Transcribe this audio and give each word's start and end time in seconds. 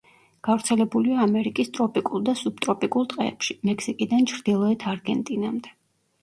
გავრცელებულია 0.45 1.17
ამერიკის 1.25 1.69
ტროპიკულ 1.77 2.23
და 2.29 2.35
სუბტროპიკულ 2.39 3.05
ტყეებში, 3.13 3.57
მექსიკიდან 3.71 4.27
ჩრდილოეთ 4.33 4.89
არგენტინამდე. 4.95 5.77